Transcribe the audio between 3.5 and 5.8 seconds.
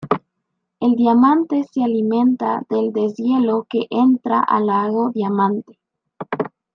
que entra al Lago Diamante.